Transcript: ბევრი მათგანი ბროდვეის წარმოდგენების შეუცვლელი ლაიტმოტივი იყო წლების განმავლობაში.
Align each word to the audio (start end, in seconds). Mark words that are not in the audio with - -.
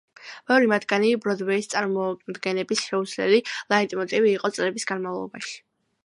ბევრი 0.51 0.67
მათგანი 0.69 1.09
ბროდვეის 1.25 1.67
წარმოდგენების 1.73 2.81
შეუცვლელი 2.85 3.41
ლაიტმოტივი 3.73 4.31
იყო 4.39 4.51
წლების 4.57 4.89
განმავლობაში. 4.93 5.55